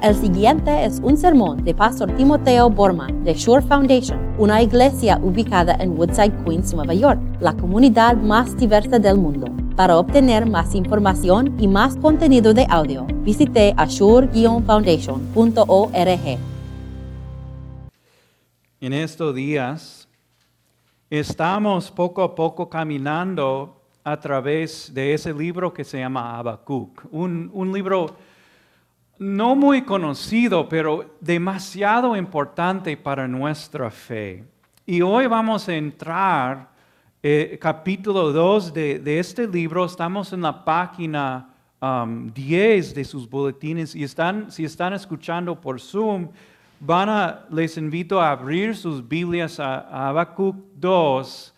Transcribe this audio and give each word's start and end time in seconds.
El 0.00 0.14
siguiente 0.14 0.84
es 0.84 1.00
un 1.02 1.16
sermón 1.16 1.64
de 1.64 1.74
Pastor 1.74 2.14
Timoteo 2.14 2.70
Borman 2.70 3.24
de 3.24 3.34
Shore 3.34 3.66
Foundation, 3.66 4.32
una 4.38 4.62
iglesia 4.62 5.18
ubicada 5.20 5.74
en 5.80 5.98
Woodside, 5.98 6.44
Queens, 6.44 6.72
Nueva 6.72 6.94
York, 6.94 7.20
la 7.40 7.52
comunidad 7.54 8.16
más 8.16 8.56
diversa 8.56 9.00
del 9.00 9.18
mundo. 9.18 9.48
Para 9.74 9.98
obtener 9.98 10.46
más 10.46 10.76
información 10.76 11.56
y 11.58 11.66
más 11.66 11.96
contenido 11.96 12.54
de 12.54 12.64
audio, 12.70 13.08
visite 13.24 13.74
ashore-foundation.org. 13.76 16.38
En 18.80 18.92
estos 18.92 19.34
días 19.34 20.08
estamos 21.10 21.90
poco 21.90 22.22
a 22.22 22.36
poco 22.36 22.68
caminando 22.68 23.82
a 24.04 24.20
través 24.20 24.94
de 24.94 25.12
ese 25.12 25.34
libro 25.34 25.74
que 25.74 25.82
se 25.82 25.98
llama 25.98 26.38
Habacuc, 26.38 27.04
un, 27.10 27.50
un 27.52 27.72
libro 27.72 28.14
no 29.18 29.56
muy 29.56 29.82
conocido, 29.82 30.68
pero 30.68 31.16
demasiado 31.20 32.16
importante 32.16 32.96
para 32.96 33.26
nuestra 33.26 33.90
fe. 33.90 34.44
Y 34.86 35.02
hoy 35.02 35.26
vamos 35.26 35.68
a 35.68 35.74
entrar, 35.74 36.68
eh, 37.22 37.58
capítulo 37.60 38.32
2 38.32 38.72
de, 38.72 39.18
este 39.18 39.46
libro, 39.46 39.84
estamos 39.84 40.32
en 40.32 40.42
la 40.42 40.64
página 40.64 41.50
10 41.80 42.88
um, 42.88 42.94
de 42.94 43.04
sus 43.04 43.28
boletines 43.28 43.94
y 43.94 44.04
están, 44.04 44.50
si 44.50 44.64
están 44.64 44.92
escuchando 44.92 45.60
por 45.60 45.80
Zoom, 45.80 46.28
van 46.80 47.08
a, 47.08 47.44
les 47.50 47.76
invito 47.76 48.20
a 48.20 48.30
abrir 48.30 48.76
sus 48.76 49.06
Biblias 49.06 49.58
a, 49.58 50.08
Habacuc 50.08 50.56
2, 50.76 51.54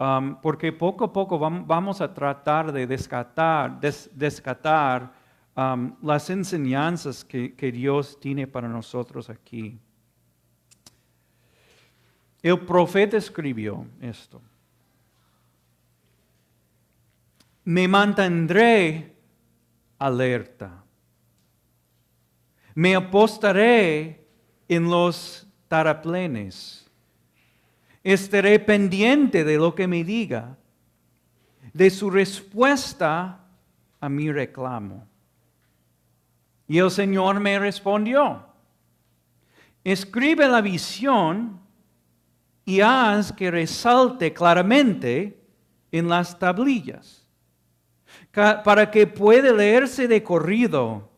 um, 0.00 0.34
porque 0.42 0.72
poco 0.72 1.04
a 1.04 1.12
poco 1.12 1.38
vamos 1.38 2.00
a 2.00 2.12
tratar 2.12 2.72
de 2.72 2.86
descatar, 2.86 3.80
descatar 3.80 5.23
Um, 5.56 5.94
las 6.02 6.30
enseñanzas 6.30 7.24
que, 7.24 7.72
Dios 7.72 8.18
tiene 8.18 8.46
para 8.46 8.68
nosotros 8.68 9.30
aquí. 9.30 9.78
El 12.42 12.58
profeta 12.60 13.16
escribió 13.16 13.86
esto. 14.00 14.42
Me 17.64 17.86
mantendré 17.86 19.14
alerta. 19.98 20.82
Me 22.74 22.96
apostaré 22.96 24.26
en 24.68 24.90
los 24.90 25.46
taraplenes. 25.68 26.90
Estaré 28.02 28.58
pendiente 28.58 29.44
de 29.44 29.56
lo 29.56 29.74
que 29.74 29.86
me 29.86 30.02
diga, 30.02 30.58
de 31.72 31.88
su 31.90 32.10
respuesta 32.10 33.40
a 34.00 34.08
mi 34.08 34.30
reclamo. 34.32 35.13
Y 36.66 36.78
el 36.78 36.90
Señor 36.90 37.40
me 37.40 37.58
respondió, 37.58 38.46
escribe 39.82 40.48
la 40.48 40.60
visión 40.60 41.60
y 42.64 42.80
haz 42.80 43.32
que 43.32 43.50
resalte 43.50 44.32
claramente 44.32 45.38
en 45.92 46.08
las 46.08 46.38
tablillas, 46.38 47.26
para 48.32 48.90
que 48.90 49.06
pueda 49.06 49.52
leerse 49.52 50.08
de 50.08 50.22
corrido, 50.22 51.10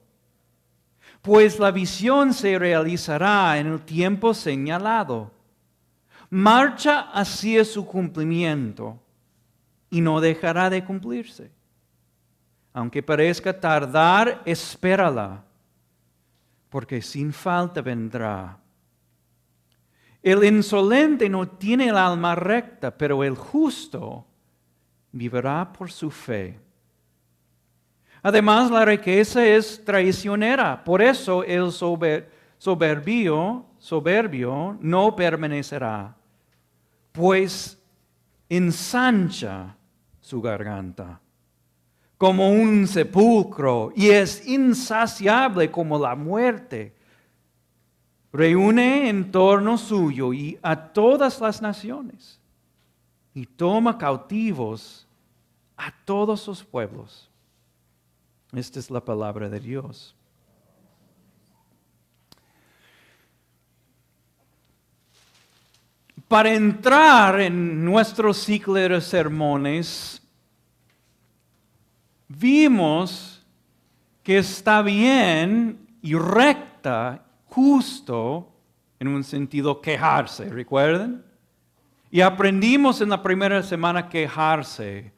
pues 1.23 1.59
la 1.59 1.71
visión 1.71 2.35
se 2.35 2.59
realizará 2.59 3.59
en 3.59 3.69
el 3.69 3.81
tiempo 3.81 4.35
señalado. 4.35 5.33
Marcha 6.31 7.11
hacia 7.13 7.65
su 7.65 7.87
cumplimiento 7.87 9.01
y 9.91 10.01
no 10.01 10.21
dejará 10.21 10.69
de 10.69 10.85
cumplirse. 10.85 11.56
Aunque 12.77 13.03
parezca 13.03 13.59
tardar, 13.59 14.43
espérala, 14.45 15.43
porque 16.69 17.01
sin 17.01 17.33
falta 17.33 17.81
vendrá. 17.81 18.59
El 20.23 20.45
insolente 20.45 21.27
no 21.31 21.49
tiene 21.49 21.89
el 21.89 21.97
alma 21.97 22.35
recta, 22.35 22.91
pero 22.91 23.25
el 23.25 23.35
justo 23.35 24.27
vivirá 25.11 25.73
por 25.73 25.91
su 25.91 26.11
fe. 26.11 26.61
Además, 28.23 28.71
la 28.71 28.84
riqueza 28.84 29.43
es 29.43 29.83
traicionera, 29.83 30.84
por 30.84 31.00
eso 31.00 31.45
el 31.45 31.73
soberbio, 32.59 33.65
soberbio 33.79 34.77
no 34.83 35.17
permanecerá, 35.17 36.15
pues 37.11 37.83
ensancha 38.50 39.75
su 40.21 40.43
garganta 40.43 41.23
como 42.19 42.50
un 42.50 42.87
sepulcro 42.87 43.93
y 43.94 44.09
es 44.09 44.47
insaciable 44.47 45.71
como 45.71 45.99
la 45.99 46.15
muerte. 46.15 46.94
Reúne 48.32 49.09
en 49.09 49.31
torno 49.31 49.78
suyo 49.78 50.32
y 50.32 50.59
a 50.62 50.76
todas 50.76 51.41
las 51.41 51.60
naciones 51.62 52.41
y 53.34 53.47
toma 53.47 53.99
cautivos 53.99 55.06
a 55.76 55.93
todos 56.05 56.41
sus 56.41 56.65
pueblos. 56.65 57.31
Esta 58.53 58.78
es 58.78 58.91
la 58.91 59.05
palabra 59.05 59.49
de 59.49 59.60
Dios. 59.60 60.15
Para 66.28 66.53
entrar 66.55 67.41
en 67.41 67.84
nuestro 67.84 68.34
ciclo 68.34 68.75
de 68.75 69.00
sermones, 69.00 70.25
vimos 72.28 73.44
que 74.22 74.38
está 74.38 74.82
bien 74.82 75.78
y 76.03 76.14
recta, 76.14 77.25
justo, 77.47 78.53
en 78.98 79.09
un 79.09 79.25
sentido 79.25 79.81
quejarse, 79.81 80.48
¿recuerdan? 80.48 81.25
Y 82.10 82.20
aprendimos 82.20 83.00
en 83.00 83.10
la 83.10 83.22
primera 83.22 83.62
semana 83.62 84.09
quejarse 84.09 85.12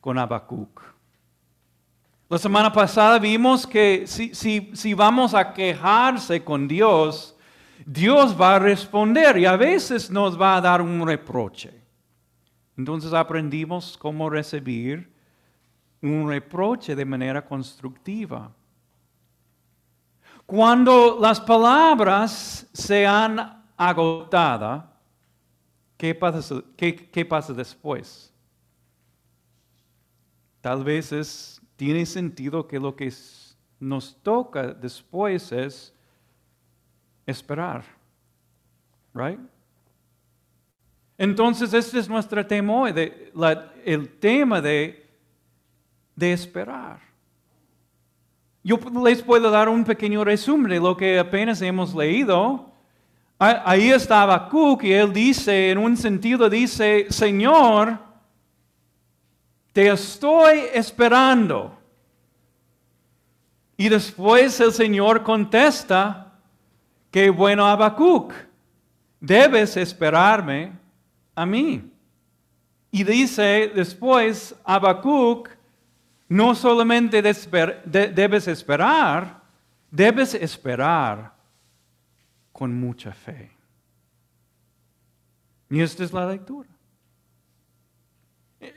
con 0.00 0.18
Habacuc. 0.18 0.82
La 2.28 2.38
semana 2.38 2.72
pasada 2.72 3.18
vimos 3.18 3.66
que 3.66 4.06
si, 4.06 4.34
si 4.34 4.94
vamos 4.94 5.34
a 5.34 5.52
quejarse 5.52 6.42
con 6.42 6.66
Dios, 6.66 7.36
Dios 7.84 8.40
va 8.40 8.56
a 8.56 8.58
responder 8.58 9.38
y 9.38 9.46
a 9.46 9.56
veces 9.56 10.10
nos 10.10 10.40
va 10.40 10.56
a 10.56 10.60
dar 10.60 10.82
un 10.82 11.06
reproche. 11.06 11.72
Entonces 12.76 13.12
aprendimos 13.12 13.96
cómo 13.96 14.28
recibir 14.28 15.15
un 16.06 16.28
reproche 16.28 16.94
de 16.94 17.04
manera 17.04 17.44
constructiva. 17.44 18.50
Cuando 20.44 21.18
las 21.20 21.40
palabras 21.40 22.68
se 22.72 23.06
han 23.06 23.64
agotado, 23.76 24.84
¿qué 25.96 26.14
pasa, 26.14 26.62
qué, 26.76 27.26
pasa 27.28 27.52
después? 27.52 28.32
Tal 30.60 30.84
vez 30.84 31.60
tiene 31.74 32.06
sentido 32.06 32.66
que 32.66 32.78
lo 32.78 32.94
que 32.94 33.12
nos 33.80 34.16
toca 34.22 34.68
después 34.72 35.50
es 35.52 35.92
esperar. 37.26 37.84
Right? 39.12 39.40
Entonces, 41.18 41.72
este 41.72 41.98
es 41.98 42.08
nuestro 42.08 42.46
tema 42.46 42.92
de, 42.92 43.32
el 43.84 44.18
tema 44.18 44.60
de 44.60 45.05
de 46.16 46.32
esperar. 46.32 46.98
Yo 48.64 48.80
les 49.04 49.22
puedo 49.22 49.48
dar 49.50 49.68
un 49.68 49.84
pequeño 49.84 50.24
resumen 50.24 50.72
de 50.72 50.80
lo 50.80 50.96
que 50.96 51.20
apenas 51.20 51.62
hemos 51.62 51.94
leído. 51.94 52.68
Ahí 53.38 53.92
estaba 53.92 54.48
Cook 54.48 54.82
y 54.82 54.92
él 54.92 55.12
dice, 55.12 55.70
en 55.70 55.78
un 55.78 55.96
sentido 55.96 56.50
dice, 56.50 57.06
Señor, 57.10 57.98
te 59.72 59.88
estoy 59.88 60.62
esperando. 60.72 61.78
Y 63.76 63.88
después 63.88 64.58
el 64.58 64.72
Señor 64.72 65.22
contesta, 65.22 66.32
que 67.10 67.30
bueno 67.30 67.66
Habacuc, 67.66 68.32
debes 69.20 69.76
esperarme 69.76 70.72
a 71.34 71.44
mí. 71.46 71.88
Y 72.90 73.04
dice 73.04 73.70
después 73.74 74.54
Habacuc, 74.64 75.55
no 76.28 76.54
solamente 76.54 77.22
debes 77.22 78.48
esperar, 78.48 79.42
debes 79.90 80.34
esperar 80.34 81.32
con 82.52 82.74
mucha 82.74 83.12
fe. 83.12 83.50
Y 85.70 85.80
esta 85.80 86.04
es 86.04 86.12
la 86.12 86.26
lectura. 86.26 86.68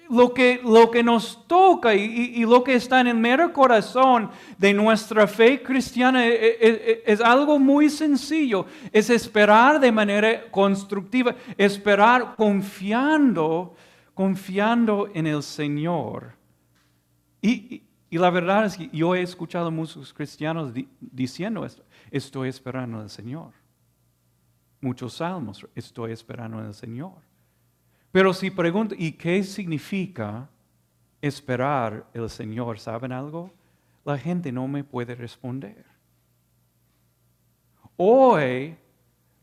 Lo 0.10 0.34
que, 0.34 0.62
lo 0.64 0.92
que 0.92 1.02
nos 1.02 1.48
toca 1.48 1.96
y, 1.96 2.44
lo 2.46 2.64
que 2.64 2.76
está 2.76 3.00
en 3.00 3.08
el 3.08 3.16
mero 3.16 3.54
corazón 3.54 4.30
de 4.58 4.74
nuestra 4.74 5.26
fe 5.26 5.64
cristiana 5.64 6.28
es, 6.28 6.34
e, 6.34 6.58
e, 6.60 7.04
es, 7.06 7.22
algo 7.22 7.58
muy 7.58 7.90
sencillo. 7.90 8.66
Es 8.92 9.10
esperar 9.10 9.80
de 9.80 9.92
manera 9.92 10.52
constructiva, 10.52 11.36
esperar 11.58 12.36
confiando, 12.36 13.74
confiando 14.14 15.10
en 15.14 15.26
el 15.26 15.42
Señor 15.42 16.39
y, 17.42 17.84
la 18.12 18.30
verdad 18.30 18.66
es 18.66 18.76
que 18.76 18.90
yo 18.92 19.16
he 19.16 19.22
escuchado 19.22 19.70
muchos 19.70 20.14
cristianos 20.14 20.74
diciendo 21.00 21.66
esto. 21.66 21.84
estoy 22.10 22.50
esperando 22.50 23.00
al 23.00 23.10
Señor. 23.10 23.52
Muchos 24.82 25.16
salmos, 25.16 25.68
estoy 25.76 26.12
esperando 26.12 26.58
al 26.58 26.74
Señor. 26.74 27.14
Pero 28.12 28.34
si 28.34 28.50
pregunto, 28.50 28.96
¿y 28.98 29.12
qué 29.12 29.44
significa 29.44 30.50
esperar 31.22 32.08
el 32.14 32.30
Señor? 32.30 32.80
¿Saben 32.80 33.12
algo? 33.12 33.52
La 34.04 34.18
gente 34.18 34.52
no 34.52 34.68
me 34.68 34.84
puede 34.84 35.14
responder. 35.14 35.86
Hoy, 37.98 38.76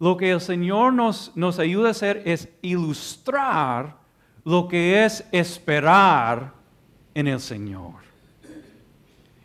lo 0.00 0.16
que 0.16 0.31
el 0.31 0.40
Señor 0.40 0.92
nos, 0.92 1.37
nos 1.37 1.58
ayuda 1.58 1.88
a 1.88 1.90
hacer 1.92 2.22
es 2.25 2.49
ilustrar 2.62 3.99
lo 4.42 4.66
que 4.66 5.04
es 5.04 5.26
esperar 5.32 6.55
en 7.16 7.28
el 7.28 7.40
Señor. 7.40 7.94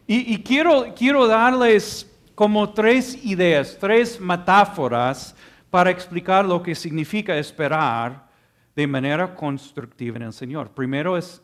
Y, 0.06 0.38
quiero, 0.39 0.94
quiero 0.94 1.25
darles 1.25 2.06
como 2.35 2.73
tres 2.73 3.23
ideas, 3.23 3.77
tres 3.79 4.19
metáforas 4.19 5.33
para 5.69 5.89
explicar 5.89 6.44
lo 6.44 6.62
que 6.62 6.75
significa 6.75 7.38
esperar 7.38 8.27
de 8.75 8.88
manera 8.88 9.33
constructiva 9.33 10.18
en 10.18 10.23
el 10.23 10.33
Señor. 10.33 10.71
Primero 10.71 11.18
es, 11.18 11.41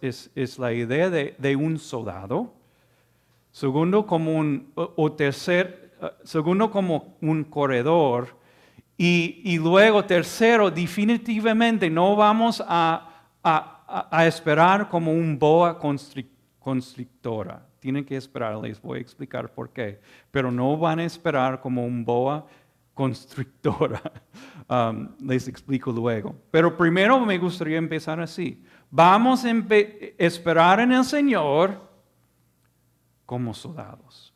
la 0.58 0.74
idea 0.74 1.10
de, 1.10 1.56
un 1.56 1.80
soldado. 1.80 2.54
Segundo, 3.54 4.06
como 4.06 4.36
un, 4.36 4.70
o 4.76 5.12
tercer, 5.14 5.94
eh, 6.02 6.10
segundo, 6.26 6.70
como 6.70 7.16
un 7.22 7.46
corredor. 7.46 8.36
Y, 8.98 9.58
luego, 9.60 10.04
tercero, 10.04 10.70
definitivamente 10.70 11.90
no 11.90 12.18
vamos 12.18 12.62
a, 12.68 13.77
esperar 14.26 14.90
como 14.90 15.12
un 15.12 15.38
boa 15.38 15.78
constrictora 15.80 17.68
tienen 17.80 18.04
que 18.04 18.18
esperar, 18.18 18.58
les 18.58 18.82
voy 18.82 18.98
a 18.98 19.02
explicar 19.02 19.50
por 19.54 19.70
qué, 19.70 20.02
pero 20.32 20.52
no 20.52 20.78
van 20.78 21.00
a 21.00 21.06
esperar 21.06 21.62
como 21.62 21.86
un 21.86 22.04
boa 22.04 22.46
constrictora. 22.94 24.02
Um, 24.70 25.16
les 25.26 25.48
explico 25.48 25.94
luego. 25.94 26.36
Pero 26.52 26.76
primero 26.76 27.18
me 27.26 27.38
gustaría 27.38 27.78
empezar 27.78 28.20
así. 28.20 28.62
Vamos 28.92 29.46
a 29.46 29.52
esperar 30.18 30.82
en 30.82 30.92
el 30.92 31.06
Señor 31.06 31.90
como 33.26 33.54
soldados. 33.54 34.34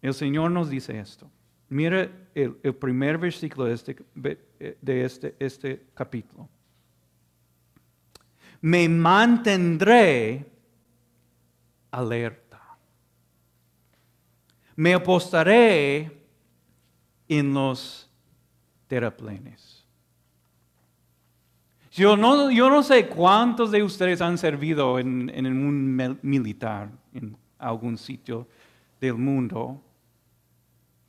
El 0.00 0.14
Señor 0.14 0.50
nos 0.50 0.70
dice 0.70 0.98
esto. 0.98 1.30
Mira 1.68 2.10
el, 2.34 2.54
primer 2.76 3.18
versículo 3.18 3.66
de, 3.66 3.74
este, 3.74 3.96
de 4.14 5.04
este, 5.04 5.36
este 5.38 5.84
capítulo. 5.92 6.48
Me 8.64 8.88
mantendré 8.88 10.46
alerta 11.90 12.54
me 14.76 14.94
apostaré 14.94 16.10
en 17.28 17.54
los 17.54 18.10
terraplenes. 18.86 19.84
Yo 21.92 22.16
no, 22.16 22.50
yo 22.50 22.68
no 22.68 22.82
sé 22.82 23.06
cuántos 23.06 23.70
de 23.70 23.82
ustedes 23.82 24.20
han 24.20 24.36
servido 24.36 24.98
en, 24.98 25.30
en 25.32 25.46
un 25.46 26.18
militar 26.22 26.90
en 27.12 27.36
algún 27.58 27.96
sitio 27.96 28.48
del 29.00 29.14
mundo, 29.14 29.80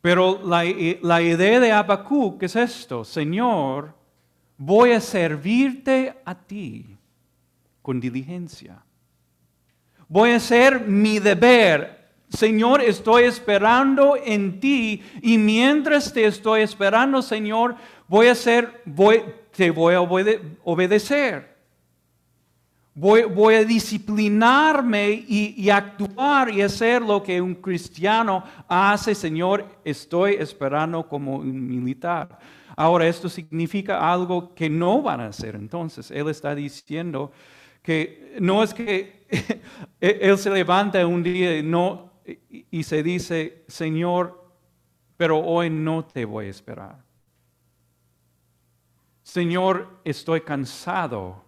pero 0.01 0.39
la, 0.45 0.63
la 1.01 1.21
idea 1.23 1.59
de 1.59 1.71
Habacuc 1.71 2.43
es 2.43 2.55
esto, 2.55 3.03
Señor, 3.03 3.95
voy 4.57 4.91
a 4.91 5.01
servirte 5.01 6.15
a 6.23 6.35
ti 6.35 6.94
con 7.85 7.99
diligencia. 7.99 8.83
Voy 10.07 10.31
a 10.31 10.37
hacer 10.37 10.81
mi 10.81 11.19
deber 11.19 11.95
Señor, 12.29 12.81
estoy 12.81 13.25
esperando 13.25 14.15
en 14.23 14.59
ti 14.59 15.01
y 15.21 15.37
mientras 15.37 16.11
te 16.11 16.25
estoy 16.25 16.61
esperando, 16.61 17.21
Señor, 17.21 17.75
voy 18.07 18.27
a 18.27 18.31
hacer, 18.31 18.83
te 19.55 19.71
voy 19.71 19.93
a 19.93 20.01
obedecer. 20.01 21.55
Voy, 22.97 23.55
a 23.55 23.65
disciplinarme 23.65 25.11
y, 25.27 25.69
actuar 25.69 26.49
y 26.49 26.61
hacer 26.61 27.01
lo 27.01 27.21
que 27.21 27.41
un 27.41 27.55
cristiano 27.55 28.41
hace, 28.69 29.13
Señor, 29.13 29.65
estoy 29.83 30.35
esperando 30.35 31.05
como 31.05 31.35
un 31.35 31.67
militar. 31.67 32.39
Ahora, 32.73 33.05
esto 33.05 33.27
significa 33.27 34.11
algo 34.11 34.55
que 34.55 34.69
no 34.69 35.01
van 35.01 35.19
a 35.19 35.27
hacer. 35.27 35.55
Entonces, 35.55 36.09
Él 36.09 36.29
está 36.29 36.55
diciendo 36.55 37.33
que 37.85 38.35
no 38.41 38.63
es 38.63 38.73
que 38.73 39.27
Él 40.01 40.37
se 40.39 40.49
levanta 40.49 41.05
un 41.05 41.21
día 41.21 41.57
y 41.57 41.63
no, 41.63 42.11
y, 42.49 42.83
se 42.83 43.03
dice, 43.03 43.63
Señor, 43.67 44.43
pero 45.17 45.39
hoy 45.39 45.69
no 45.69 46.03
te 46.03 46.25
voy 46.25 46.47
a 46.47 46.49
esperar. 46.49 47.03
Señor, 49.21 49.99
estoy 50.03 50.41
cansado. 50.41 51.43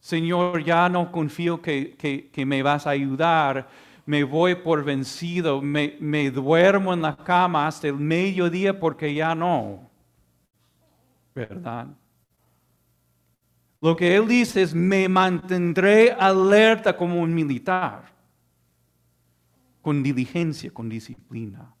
Señor, 0.00 0.64
ya 0.64 0.88
no 0.88 1.12
confío 1.12 1.60
que, 1.60 2.30
me 2.46 2.62
vas 2.62 2.86
a 2.86 2.90
ayudar. 2.90 3.68
Me 4.06 4.24
voy 4.24 4.54
por 4.54 4.84
vencido. 4.84 5.60
Me, 5.60 5.96
me 6.00 6.30
duermo 6.30 6.94
en 6.94 7.02
la 7.02 7.14
cama 7.14 7.66
hasta 7.66 7.88
el 7.88 7.94
mediodía 7.94 8.78
porque 8.78 9.12
ya 9.12 9.34
no. 9.34 9.90
¿Verdad? 11.34 11.88
Lo 13.80 13.96
que 13.96 14.16
él 14.16 14.26
dice 14.26 14.62
es, 14.62 14.74
me 14.74 15.08
mantendré 15.08 16.12
alerta 16.12 16.96
como 16.96 17.20
un 17.20 17.34
militar 17.34 18.12
con 19.82 20.02
diligencia, 20.02 20.70
con 20.70 20.88
disciplina. 20.88 21.72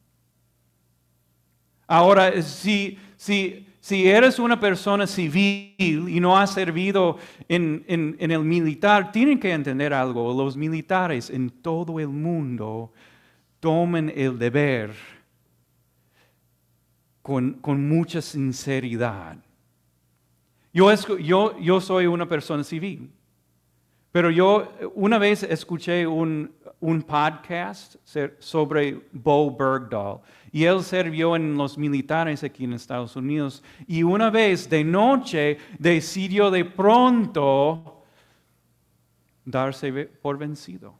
Ahora, 1.86 2.40
si, 2.42 2.98
si, 3.16 3.66
si 3.80 4.06
eres 4.06 4.38
una 4.38 4.60
persona 4.60 5.06
civil 5.06 5.74
y 5.78 6.20
no 6.20 6.36
has 6.36 6.52
servido 6.52 7.16
en, 7.48 7.84
el 7.88 8.44
militar, 8.44 9.10
tienen 9.10 9.40
que 9.40 9.50
entender 9.50 9.94
algo. 9.94 10.34
Los 10.34 10.58
militares 10.58 11.30
en 11.30 11.48
todo 11.48 11.98
el 11.98 12.08
mundo 12.08 12.92
toman 13.60 14.12
el 14.14 14.38
deber 14.38 14.94
con, 17.22 17.58
mucha 17.88 18.20
sinceridad. 18.20 19.38
Yo, 20.72 20.92
yo, 21.18 21.58
yo 21.58 21.80
soy 21.80 22.06
una 22.06 22.28
persona 22.28 22.62
civil, 22.62 23.10
pero 24.12 24.30
yo 24.30 24.72
una 24.94 25.18
vez 25.18 25.42
escuché 25.42 26.06
un, 26.06 26.52
un 26.80 27.02
podcast 27.02 27.96
sobre 28.38 29.00
Bo 29.12 29.50
Bergdahl. 29.50 30.20
Y 30.50 30.64
él 30.64 30.82
sirvió 30.82 31.36
en 31.36 31.56
los 31.56 31.76
militares 31.76 32.42
aquí 32.42 32.64
en 32.64 32.72
Estados 32.72 33.16
Unidos. 33.16 33.62
Y 33.86 34.02
una 34.02 34.30
vez 34.30 34.68
de 34.70 34.84
noche 34.84 35.58
decidió 35.78 36.50
de 36.50 36.64
pronto 36.64 38.04
darse 39.44 39.92
por 40.22 40.38
vencido. 40.38 40.94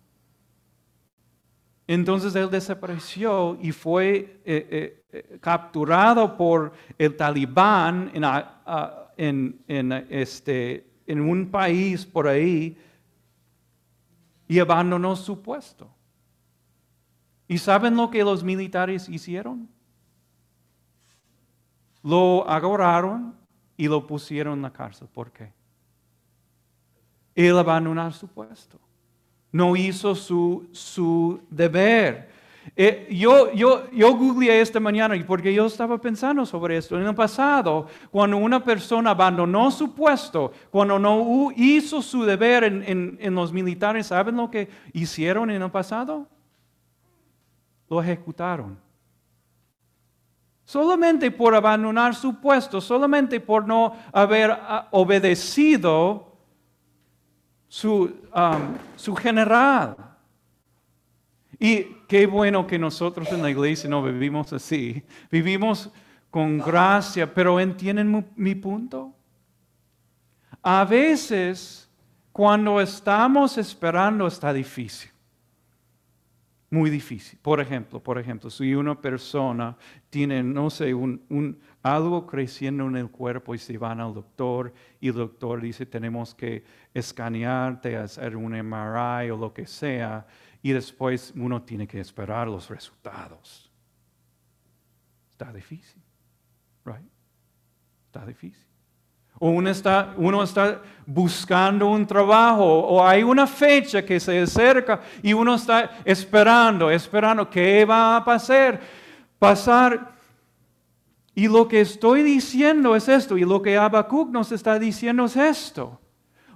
Entonces 1.89 2.35
él 2.35 2.51
desapareció 2.51 3.57
y 3.63 3.73
fue 3.73 4.43
eh, 4.45 5.03
eh, 5.11 5.39
capturado 5.41 6.37
por 6.37 6.75
el 6.99 7.17
talibán 7.17 8.13
en, 9.17 10.07
este, 10.11 10.87
en 11.07 11.21
un 11.23 11.51
país 11.51 12.05
por 12.05 12.29
ahí 12.29 12.77
y 14.47 14.59
abandonó 14.59 15.17
su 15.17 15.41
puesto. 15.41 15.91
¿Y 17.49 17.57
saben 17.57 17.97
lo 17.97 18.11
que 18.11 18.23
los 18.23 18.45
militares 18.45 19.09
hicieron? 19.09 19.67
Lo 22.03 22.47
agarraron 22.47 23.35
y 23.79 23.89
lo 23.89 24.07
pusieron 24.07 24.59
en 24.59 24.63
la 24.63 24.73
cárcel. 24.75 25.09
¿Por 25.09 25.33
qué? 25.33 25.55
Él 27.35 27.57
abandonó 27.57 28.13
su 28.13 28.29
puesto. 28.29 28.79
No 29.51 29.77
hizo 29.77 30.15
su, 30.15 30.69
su 30.73 31.41
deber. 31.51 32.29
Eh, 32.77 33.09
yo, 33.11 33.53
yo, 33.53 33.91
yo 33.91 34.15
googleé 34.15 34.61
esta 34.61 34.79
mañana 34.79 35.15
porque 35.27 35.53
yo 35.53 35.67
estaba 35.67 35.99
pensando 35.99 36.45
sobre 36.45 36.77
esto. 36.77 36.99
En 36.99 37.07
el 37.07 37.15
pasado, 37.15 37.87
cuando 38.11 38.37
una 38.37 38.63
persona 38.63 39.11
abandonó 39.11 39.71
su 39.71 39.95
puesto, 39.95 40.53
cuando 40.71 40.99
no 40.99 41.51
hizo 41.57 42.03
su 42.03 42.25
deber 42.25 42.65
en, 42.65 43.19
en 43.21 43.35
los 43.35 43.53
militares, 43.53 44.09
¿saben 44.09 44.37
lo 44.37 44.51
que 44.51 44.69
hicieron 44.93 45.51
en 45.51 45.63
el 45.63 45.71
pasado? 45.71 46.29
Lo 47.89 48.03
ejecutaron. 48.03 48.79
Solamente 50.69 51.31
por 51.31 51.55
abandonar 51.55 52.15
su 52.15 52.39
puesto, 52.41 52.83
solamente 52.83 53.41
por 53.41 53.67
no 53.67 53.95
haber 54.13 54.51
ah, 54.51 54.87
obedecido 54.91 56.28
su, 57.69 58.15
um, 58.35 58.77
su 58.97 59.15
general. 59.15 59.97
Y 61.59 61.85
qué 62.07 62.27
bueno 62.27 62.67
que 62.67 62.79
nosotros 62.79 63.31
en 63.33 63.43
la 63.43 63.51
iglesia 63.51 63.91
no 63.91 64.03
vivimos 64.03 64.53
así. 64.53 65.03
Vivimos 65.31 65.91
con 66.31 66.59
gracia, 66.59 67.33
pero 67.33 67.59
¿entienden 67.59 68.27
mi 68.37 68.55
punto? 68.55 69.13
A 70.63 70.85
veces, 70.85 71.89
cuando 72.33 72.81
estamos 72.81 73.59
esperando, 73.59 74.27
está 74.27 74.53
difícil. 74.53 75.11
muy 76.71 76.91
difícil. 76.91 77.39
Por 77.41 77.61
ejemplo, 77.61 77.99
por 77.99 78.19
ejemplo, 78.19 78.51
si 78.51 78.75
una 78.75 79.01
persona 79.01 79.77
tiene, 80.11 80.43
no 80.43 80.69
sé, 80.69 80.93
un, 80.93 81.59
algo 81.83 82.27
creciendo 82.27 82.87
en 82.87 82.97
el 82.97 83.11
cuerpo 83.11 83.55
y 83.55 83.59
se 83.59 83.79
van 83.79 84.01
al 84.01 84.15
doctor 84.15 84.73
y 85.01 85.09
el 85.09 85.15
doctor 85.15 85.61
dice 85.61 85.87
tenemos 85.87 86.35
que 86.35 86.65
escanearte, 86.93 87.97
hacer 87.97 88.37
un 88.37 88.53
MRI 88.53 89.31
o 89.31 89.37
lo 89.37 89.53
que 89.53 89.67
sea, 89.67 90.27
y 90.63 90.73
después 90.73 91.33
uno 91.37 91.63
tiene 91.63 91.87
que 91.87 92.01
esperar 92.01 92.49
los 92.49 92.69
resultados. 92.69 93.71
Está 95.31 95.53
difícil, 95.53 96.03
right? 96.85 97.07
Está 98.07 98.27
difícil. 98.27 98.67
O 99.41 99.51
uno 99.51 99.71
está, 99.71 100.15
uno 100.17 100.43
está 100.43 100.83
buscando 101.07 101.87
un 101.87 102.05
trabajo 102.05 102.65
o 102.65 103.07
hay 103.07 103.23
una 103.23 103.47
fecha 103.47 104.05
que 104.05 104.19
se 104.19 104.41
acerca 104.41 105.01
y 105.23 105.33
uno 105.33 105.55
está 105.55 106.01
esperando, 106.05 106.91
esperando 106.91 107.49
qué 107.49 107.85
va 107.85 108.17
a 108.17 108.25
pasar. 108.25 108.81
Pasar. 109.39 110.18
Y 111.39 111.47
lo 111.47 111.69
que 111.69 111.81
estoy 111.81 112.25
diciendo 112.25 112.97
es 112.97 113.09
esto, 113.09 113.39
y 113.39 113.45
lo 113.45 113.63
que 113.63 113.77
Habacuc 113.77 114.29
nos 114.29 114.51
está 114.51 114.77
diciendo 114.77 115.27
es 115.27 115.37
esto. 115.37 116.01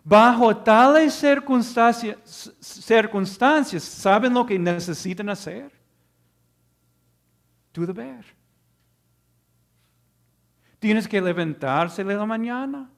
Bajo 0.02 0.56
tales 0.56 1.14
circunstancias, 1.14 2.52
circunstancias, 2.58 3.84
¿saben 3.84 4.34
lo 4.34 4.44
que 4.44 4.58
necesitan 4.58 5.28
hacer? 5.28 5.70
Tu 7.70 7.86
deber. 7.86 8.24
Tienes 10.80 11.06
que 11.06 11.20
levantarse 11.20 12.02
de 12.02 12.16
la 12.16 12.26
mañana, 12.26 12.90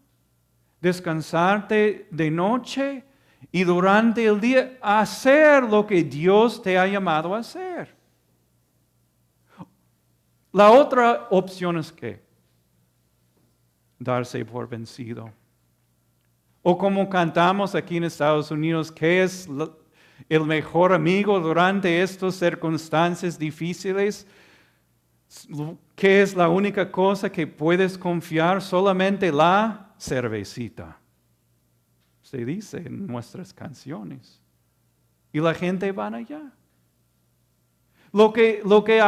descansarte 0.80 2.08
de 2.10 2.30
noche 2.30 3.04
y 3.52 3.62
durante 3.62 4.24
el 4.24 4.40
día 4.40 4.78
hacer 4.80 5.62
lo 5.64 5.86
que 5.86 6.02
Dios 6.02 6.62
te 6.62 6.78
ha 6.78 6.86
llamado 6.86 7.34
a 7.34 7.40
hacer. 7.40 7.94
La 10.54 10.70
otra 10.70 11.26
opción 11.30 11.78
es 11.78 11.90
que 11.90 12.22
darse 13.98 14.44
por 14.44 14.68
vencido. 14.68 15.32
O 16.62 16.78
como 16.78 17.10
cantamos 17.10 17.74
aquí 17.74 17.96
en 17.96 18.04
Estados 18.04 18.52
Unidos, 18.52 18.92
¿qué 18.92 19.24
es 19.24 19.48
el 20.28 20.44
mejor 20.44 20.92
amigo 20.92 21.40
durante 21.40 22.00
estas 22.00 22.36
circunstancias 22.36 23.36
difíciles? 23.36 24.28
¿Qué 25.96 26.22
es 26.22 26.36
la 26.36 26.48
única 26.48 26.88
cosa 26.88 27.32
que 27.32 27.48
puedes 27.48 27.98
confiar? 27.98 28.62
Solamente 28.62 29.32
la 29.32 29.92
cervecita. 29.98 30.96
Se 32.22 32.44
dice 32.44 32.76
en 32.76 33.08
nuestras 33.08 33.52
canciones. 33.52 34.40
Y 35.32 35.40
la 35.40 35.52
gente 35.52 35.90
va 35.90 36.06
allá. 36.06 36.52
Lo 38.14 38.32
que, 38.32 38.62
lo 38.64 38.84
que 38.84 39.02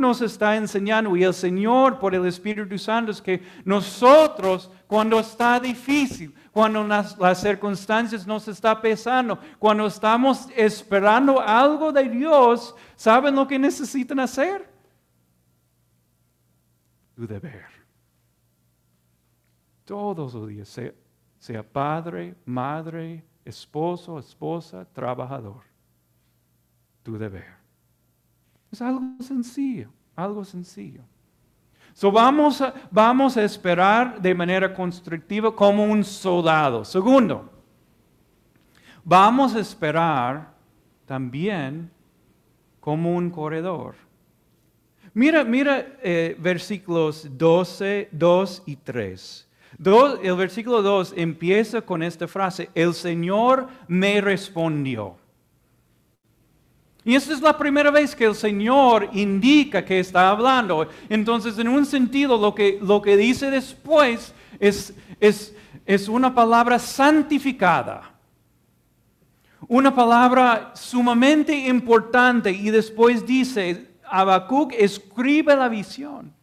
nos 0.00 0.20
está 0.22 0.56
enseñando 0.56 1.16
y 1.16 1.22
el 1.22 1.32
Señor 1.32 2.00
por 2.00 2.16
el 2.16 2.26
Espíritu 2.26 2.76
Santo 2.78 3.12
es 3.12 3.22
que 3.22 3.40
nosotros, 3.64 4.68
cuando 4.88 5.20
está 5.20 5.60
difícil, 5.60 6.34
cuando 6.50 6.82
las, 6.82 7.16
las 7.16 7.40
circunstancias 7.40 8.26
nos 8.26 8.48
está 8.48 8.80
pesando, 8.80 9.38
cuando 9.56 9.86
estamos 9.86 10.48
esperando 10.56 11.40
algo 11.40 11.92
de 11.92 12.08
Dios, 12.08 12.74
¿saben 12.96 13.36
lo 13.36 13.46
que 13.46 13.56
necesitan 13.56 14.18
hacer? 14.18 14.68
Tu 17.14 17.28
deber. 17.28 17.66
Todos 19.84 20.34
los 20.34 20.48
días, 20.48 20.80
sea 21.38 21.62
padre, 21.62 22.34
madre, 22.44 23.24
esposo, 23.44 24.18
esposa, 24.18 24.84
trabajador. 24.92 25.62
Tu 27.04 27.16
deber. 27.16 27.59
Es 28.72 28.80
algo 28.80 29.02
sencillo, 29.20 29.88
algo 30.14 30.44
sencillo. 30.44 31.02
So 31.92 32.10
vamos, 32.10 32.60
a, 32.60 32.72
vamos 32.90 33.36
a 33.36 33.42
esperar 33.42 34.20
de 34.20 34.34
manera 34.34 34.72
constructiva 34.72 35.54
como 35.54 35.84
un 35.84 36.04
soldado. 36.04 36.84
Segundo, 36.84 37.50
vamos 39.04 39.54
a 39.54 39.60
esperar 39.60 40.54
también 41.04 41.90
como 42.78 43.14
un 43.14 43.30
corredor. 43.30 43.96
Mira, 45.12 45.44
mira 45.44 45.98
eh, 46.02 46.36
versículos 46.38 47.26
12, 47.36 48.08
2 48.12 48.62
y 48.66 48.76
3. 48.76 49.48
el 50.22 50.36
versículo 50.36 50.82
2 50.82 51.14
empieza 51.16 51.82
con 51.82 52.02
esta 52.02 52.28
frase, 52.28 52.70
el 52.74 52.94
Señor 52.94 53.68
me 53.88 54.20
respondió. 54.20 55.19
Y 57.04 57.14
esta 57.14 57.32
es 57.32 57.40
la 57.40 57.56
primera 57.56 57.90
vez 57.90 58.14
que 58.14 58.26
el 58.26 58.34
Señor 58.34 59.08
indica 59.12 59.84
que 59.84 60.00
está 60.00 60.28
hablando. 60.28 60.88
Entonces, 61.08 61.58
en 61.58 61.68
un 61.68 61.86
sentido, 61.86 62.36
lo 62.36 62.54
que, 62.54 62.78
lo 62.82 63.00
que 63.00 63.16
dice 63.16 63.50
después 63.50 64.34
es, 64.58 64.94
es, 65.18 65.54
es 65.86 66.08
una 66.08 66.34
palabra 66.34 66.78
santificada. 66.78 68.14
Una 69.66 69.94
palabra 69.94 70.72
sumamente 70.74 71.54
importante. 71.68 72.50
Y 72.50 72.70
después 72.70 73.24
dice, 73.24 73.90
Habacuc 74.04 74.72
escribe 74.74 75.56
la 75.56 75.68
visión. 75.68 76.34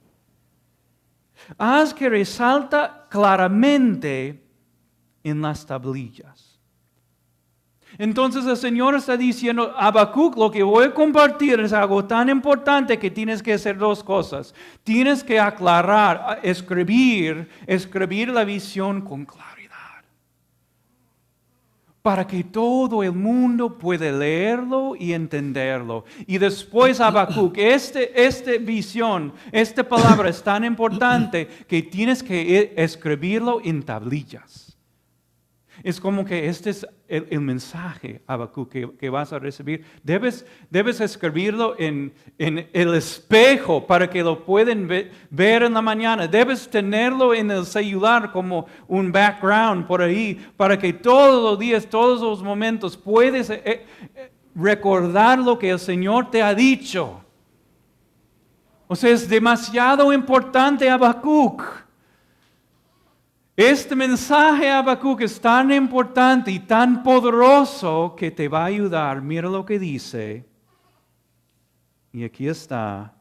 Haz 1.58 1.94
que 1.94 2.10
resalta 2.10 3.06
claramente 3.10 4.44
en 5.24 5.42
las 5.42 5.66
tablillas. 5.66 6.47
Entonces 8.00 8.46
el 8.46 8.58
Señor 8.58 8.96
está 8.96 9.18
diciendo, 9.18 9.74
Habacuc, 9.76 10.38
lo 10.38 10.52
que 10.52 10.62
voy 10.62 10.86
a 10.86 10.94
compartir 10.94 11.60
es 11.60 11.74
algo 11.74 12.06
tan 12.06 12.30
importante 12.30 13.00
que 13.00 13.10
tienes 13.10 13.42
que 13.42 13.54
hacer 13.54 13.78
dos 13.78 14.04
cosas. 14.04 14.54
Tienes 14.84 15.24
que 15.24 15.40
aclarar, 15.40 16.40
escribir, 16.44 17.50
escribir 17.66 18.30
la 18.30 18.44
visión 18.44 19.02
con 19.02 19.26
claridad. 19.26 19.46
Para 22.04 22.26
que 22.26 22.44
todo 22.44 23.04
el 23.04 23.14
mundo 23.14 23.78
pueda 23.78 24.12
leerlo 24.12 24.96
y 24.96 25.14
entenderlo. 25.14 26.06
Y 26.28 26.38
después 26.38 27.02
Habacuc, 27.02 27.58
este, 27.58 28.24
esta 28.24 28.52
visión, 28.62 29.34
esta 29.52 29.84
palabra 29.84 30.30
es 30.30 30.42
tan 30.42 30.64
importante 30.64 31.48
que 31.68 31.82
tienes 31.82 32.22
que 32.22 32.74
escribirlo 32.78 33.60
en 33.64 33.82
tablillas. 33.84 34.67
Es 35.88 36.02
como 36.02 36.26
que 36.26 36.50
este 36.50 36.72
es 36.72 36.86
el, 37.08 37.40
mensaje, 37.40 38.22
Habacuc, 38.28 38.70
que, 38.70 39.10
vas 39.10 39.32
a 39.32 39.40
recibir. 39.40 39.86
Debes, 40.04 40.46
debes 40.70 41.00
escribirlo 41.00 41.76
en, 41.80 42.12
el 42.38 42.94
espejo 42.94 43.88
para 43.88 44.10
que 44.10 44.22
lo 44.22 44.44
puedan 44.44 44.86
ver 44.86 45.64
en 45.64 45.74
la 45.74 45.82
mañana. 45.82 46.28
Debes 46.28 46.70
tenerlo 46.70 47.34
en 47.34 47.50
el 47.52 47.66
celular 47.66 48.34
como 48.34 48.66
un 48.90 49.14
background 49.14 49.88
por 49.88 50.02
ahí, 50.02 50.46
para 50.58 50.78
que 50.78 50.92
todos 50.92 51.42
los 51.42 51.58
días, 51.58 51.88
todos 51.88 52.20
los 52.20 52.44
momentos, 52.44 52.98
puedes 52.98 53.50
eh, 53.50 53.62
eh, 53.64 54.32
recordar 54.56 55.40
lo 55.40 55.58
que 55.58 55.70
el 55.70 55.80
Señor 55.80 56.30
te 56.30 56.44
ha 56.44 56.54
dicho. 56.54 57.22
O 58.90 58.96
sea, 58.98 59.12
es 59.12 59.30
demasiado 59.30 60.12
importante 60.12 60.90
Habacuc 60.90 61.87
este 63.58 63.96
mensaje, 63.96 64.70
Habacuc, 64.70 65.22
es 65.22 65.42
tan 65.42 65.72
importante 65.72 66.52
y 66.52 66.60
tan 66.60 67.02
poderoso 67.02 68.16
que 68.16 68.30
te 68.30 68.48
va 68.48 68.62
a 68.62 68.66
ayudar. 68.66 69.20
Mira 69.20 69.50
lo 69.50 69.66
que 69.66 69.80
dice. 69.80 70.48
Y 72.12 72.24
aquí 72.24 72.48
está. 72.48 73.16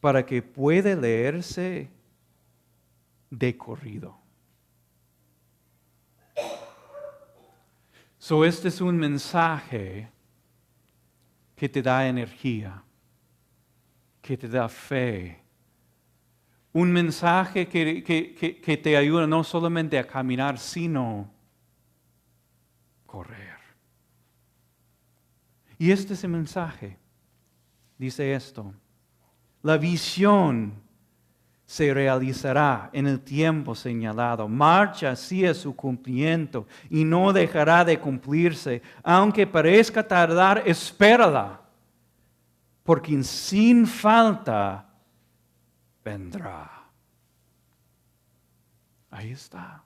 Para 0.00 0.24
que 0.24 0.40
pueda 0.40 0.94
leerse 0.94 1.90
de 3.28 3.56
corrido. 3.56 4.16
So, 8.18 8.44
este 8.44 8.68
es 8.68 8.80
un 8.80 8.96
mensaje 8.96 10.08
que 11.56 11.68
te 11.68 11.82
da 11.82 12.06
energía, 12.06 12.84
que 14.22 14.36
te 14.36 14.48
da 14.48 14.68
fe 14.68 15.43
un 16.74 16.92
mensaje 16.92 17.68
que, 17.68 18.80
te 18.82 18.96
ayuda 18.96 19.28
no 19.28 19.44
solamente 19.44 19.96
a 19.96 20.06
caminar, 20.06 20.58
sino 20.58 21.30
correr. 23.06 23.54
Y 25.78 25.92
este 25.92 26.14
es 26.14 26.24
el 26.24 26.30
mensaje. 26.30 26.98
Dice 27.96 28.34
esto. 28.34 28.74
La 29.62 29.76
visión 29.76 30.74
se 31.64 31.94
realizará 31.94 32.90
en 32.92 33.06
el 33.06 33.20
tiempo 33.20 33.76
señalado. 33.76 34.48
Marcha 34.48 35.12
hacia 35.12 35.54
su 35.54 35.76
cumplimiento 35.76 36.66
y 36.90 37.04
no 37.04 37.32
dejará 37.32 37.84
de 37.84 38.00
cumplirse. 38.00 38.82
Aunque 39.04 39.46
parezca 39.46 40.06
tardar, 40.06 40.64
espérala. 40.66 41.60
Porque 42.82 43.22
sin 43.22 43.86
falta 43.86 44.90
vendrá. 46.04 46.70
Ahí 49.10 49.30
está. 49.32 49.82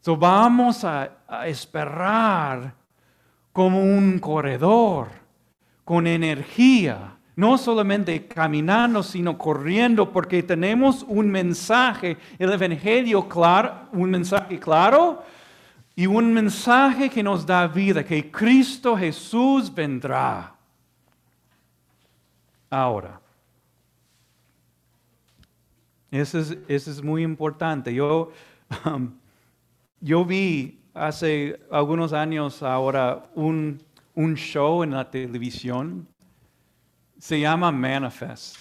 So 0.00 0.16
vamos 0.16 0.84
a, 0.84 1.18
esperar 1.46 2.74
como 3.52 3.80
un 3.80 4.18
corredor, 4.18 5.08
con 5.84 6.06
energía, 6.06 7.16
no 7.36 7.56
solamente 7.56 8.26
caminando, 8.26 9.02
sino 9.02 9.38
corriendo, 9.38 10.10
porque 10.10 10.42
tenemos 10.42 11.04
un 11.06 11.30
mensaje, 11.30 12.16
el 12.38 12.52
Evangelio 12.52 13.28
claro, 13.28 13.88
un 13.92 14.10
mensaje 14.10 14.58
claro 14.58 15.22
y 15.94 16.06
un 16.06 16.32
mensaje 16.32 17.08
que 17.08 17.22
nos 17.22 17.46
da 17.46 17.66
vida, 17.68 18.02
que 18.02 18.30
Cristo 18.30 18.96
Jesús 18.96 19.72
vendrá. 19.72 20.54
Ahora, 22.70 23.21
eso 26.20 26.38
es, 26.38 26.56
es 26.68 27.02
muy 27.02 27.22
importante. 27.22 27.92
Yo, 27.94 28.30
yo 30.00 30.24
vi 30.24 30.78
hace 30.94 31.58
algunos 31.70 32.12
años 32.12 32.62
ahora 32.62 33.24
un, 33.34 33.82
un 34.14 34.34
show 34.34 34.82
en 34.82 34.90
la 34.90 35.10
televisión 35.10 36.06
se 37.18 37.40
llama 37.40 37.70
Manifest. 37.70 38.56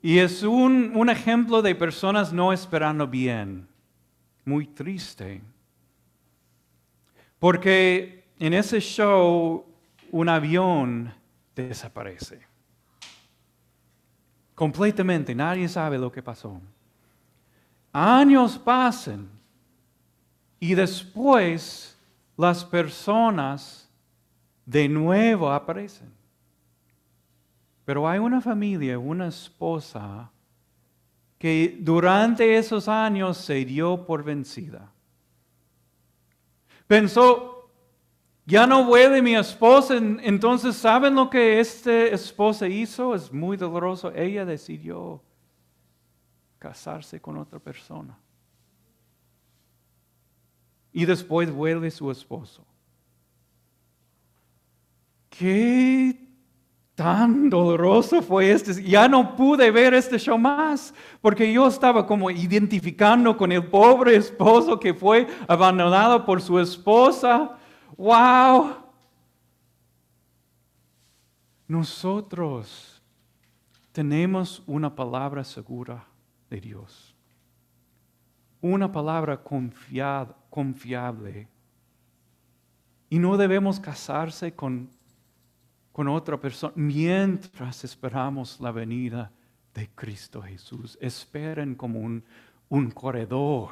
Y 0.00 0.18
es 0.18 0.42
un, 0.42 0.92
un 0.94 1.10
ejemplo 1.10 1.60
de 1.60 1.74
personas 1.74 2.32
no 2.32 2.52
esperando 2.52 3.06
bien. 3.06 3.68
Muy 4.44 4.66
triste. 4.66 5.42
Porque 7.38 8.24
en 8.38 8.54
ese 8.54 8.80
show 8.80 9.66
un 10.10 10.28
avión 10.28 11.12
desaparece. 11.54 12.47
Completamente, 14.58 15.36
nadie 15.36 15.68
sabe 15.68 15.96
lo 15.96 16.10
que 16.10 16.20
pasó. 16.20 16.60
Años 17.92 18.58
pasan 18.58 19.28
y 20.58 20.74
después 20.74 21.96
las 22.36 22.64
personas 22.64 23.88
de 24.66 24.88
nuevo 24.88 25.48
aparecen. 25.48 26.12
Pero 27.84 28.08
hay 28.08 28.18
una 28.18 28.40
familia, 28.40 28.98
una 28.98 29.28
esposa, 29.28 30.28
que 31.38 31.78
durante 31.78 32.56
esos 32.56 32.88
años 32.88 33.36
se 33.36 33.64
dio 33.64 34.04
por 34.04 34.24
vencida. 34.24 34.90
Pensó, 36.88 37.57
ya 38.48 38.66
no 38.66 38.82
vuelve 38.82 39.20
mi 39.20 39.36
esposa, 39.36 39.94
entonces 39.98 40.74
¿saben 40.74 41.14
lo 41.14 41.28
que 41.28 41.60
esta 41.60 41.92
esposa 42.06 42.66
hizo? 42.66 43.14
Es 43.14 43.30
muy 43.30 43.58
doloroso. 43.58 44.10
Ella 44.14 44.46
decidió 44.46 45.22
casarse 46.58 47.20
con 47.20 47.36
otra 47.36 47.58
persona. 47.58 48.18
Y 50.94 51.04
después 51.04 51.52
vuelve 51.52 51.90
su 51.90 52.10
esposo. 52.10 52.64
¿Qué 55.28 56.18
tan 56.94 57.50
doloroso 57.50 58.22
fue 58.22 58.50
este. 58.50 58.82
Ya 58.82 59.06
no 59.08 59.36
pude 59.36 59.70
ver 59.70 59.92
este 59.92 60.18
show 60.18 60.38
más, 60.38 60.94
porque 61.20 61.52
yo 61.52 61.68
estaba 61.68 62.06
como 62.06 62.30
identificando 62.30 63.36
con 63.36 63.52
el 63.52 63.66
pobre 63.66 64.16
esposo 64.16 64.80
que 64.80 64.94
fue 64.94 65.26
abandonado 65.46 66.24
por 66.24 66.40
su 66.40 66.58
esposa. 66.58 67.57
¡Wow! 67.98 68.76
Nosotros 71.66 73.02
tenemos 73.92 74.62
una 74.66 74.94
palabra 74.94 75.44
segura 75.44 76.06
de 76.48 76.60
Dios. 76.62 77.14
Una 78.62 78.90
palabra 78.90 79.38
confiable. 80.48 81.48
Y 83.10 83.18
no 83.18 83.36
debemos 83.36 83.78
casarse 83.78 84.54
con 84.54 84.88
con 85.98 86.06
otra 86.06 86.38
persona 86.38 86.72
mientras 86.76 87.82
esperamos 87.82 88.60
la 88.60 88.70
venida 88.70 89.32
de 89.74 89.88
Cristo 89.96 90.40
Jesús. 90.40 90.96
Esperen 91.00 91.74
como 91.74 91.98
un, 91.98 92.22
un 92.68 92.92
corredor, 92.92 93.70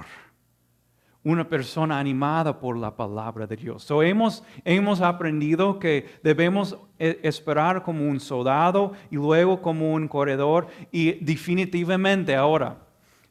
una 1.26 1.48
persona 1.48 1.98
animada 1.98 2.60
por 2.60 2.76
la 2.76 2.94
palabra 2.94 3.48
de 3.48 3.56
Dios. 3.56 3.82
So, 3.82 4.00
hemos, 4.00 4.44
hemos 4.64 5.00
aprendido 5.00 5.80
que 5.80 6.06
debemos 6.22 6.78
e, 7.00 7.18
esperar 7.24 7.82
como 7.82 8.08
un 8.08 8.20
soldado 8.20 8.92
y 9.10 9.16
luego 9.16 9.60
como 9.60 9.92
un 9.92 10.06
corredor 10.06 10.68
y 10.92 11.12
definitivamente 11.24 12.36
ahora 12.36 12.78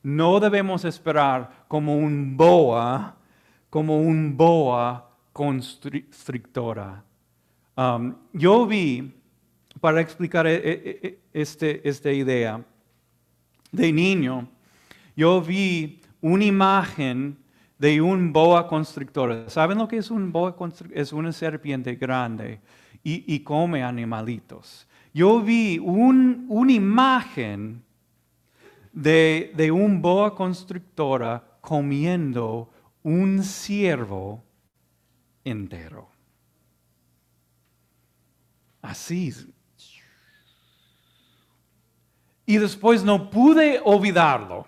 no 0.04 0.42
debemos 0.42 0.84
esperar 0.84 1.66
como 1.70 1.96
un 1.96 2.36
boa, 2.36 3.16
como 3.70 3.98
un 3.98 4.36
boa 4.36 5.10
constrictora 5.32 7.06
Um, 7.78 8.16
yo 8.32 8.66
vi, 8.66 9.12
para 9.82 10.00
explicar 10.00 10.48
e, 10.48 10.56
e, 10.56 11.00
e, 11.04 11.20
este, 11.34 11.82
esta 11.84 12.10
idea, 12.10 12.64
de 13.70 13.92
niño, 13.92 14.48
yo 15.14 15.42
vi 15.42 16.00
una 16.22 16.46
imagen 16.46 17.38
de 17.78 18.02
un 18.02 18.32
boa 18.32 18.68
constrictor. 18.68 19.46
¿Saben 19.50 19.78
lo 19.78 19.88
que 19.88 19.98
es 19.98 20.12
un 20.12 20.32
boa 20.32 20.56
constrictor? 20.56 20.98
Es 20.98 21.12
una 21.14 21.32
serpiente 21.32 21.96
grande 21.96 22.62
y, 23.04 23.40
come 23.42 23.84
animalitos. 23.84 24.88
Yo 25.14 25.42
vi 25.42 25.78
una 25.80 26.72
imagen 26.72 27.84
de, 28.92 29.52
de, 29.56 29.72
un 29.72 30.02
boa 30.02 30.34
constrictora 30.34 31.44
comiendo 31.62 32.72
un 33.04 33.44
ciervo 33.44 34.44
entero. 35.44 36.10
Así. 38.82 39.34
Y 42.46 42.58
después 42.58 43.04
no 43.04 43.30
pude 43.30 43.82
olvidarlo. 43.84 44.68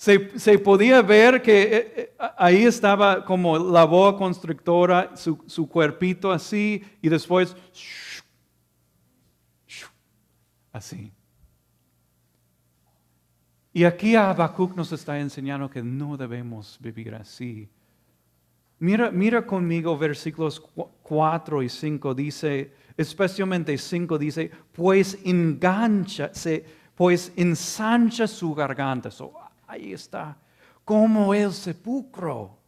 Se, 0.00 0.58
podía 0.58 1.02
ver 1.02 1.42
que 1.42 1.62
eh, 1.62 1.92
eh, 1.94 2.14
ahí 2.38 2.64
estaba 2.64 3.22
como 3.22 3.58
la 3.58 3.84
boa 3.84 4.16
constructora, 4.16 5.14
su, 5.14 5.44
su 5.44 5.68
cuerpito 5.68 6.32
así, 6.32 6.82
y 7.02 7.10
después 7.10 7.54
así. 10.72 11.12
Y 13.74 13.84
aquí 13.84 14.16
Habacuc 14.16 14.74
nos 14.74 14.90
está 14.90 15.20
enseñando 15.20 15.68
que 15.68 15.82
no 15.82 16.16
debemos 16.16 16.78
vivir 16.80 17.14
así. 17.14 17.68
Mira, 18.78 19.10
mira 19.10 19.44
conmigo 19.44 19.98
versículos 19.98 20.62
4 21.02 21.62
y 21.62 21.68
5 21.68 22.14
dice, 22.14 22.72
especialmente 22.96 23.76
5 23.76 24.16
dice, 24.16 24.50
pues 24.72 25.18
engancha, 25.26 26.32
pues 26.94 27.34
ensancha 27.36 28.26
su 28.26 28.54
garganta. 28.54 29.10
Ahí 29.70 29.92
está, 29.92 30.36
como 30.84 31.32
el 31.32 31.52
sepulcro. 31.52 32.58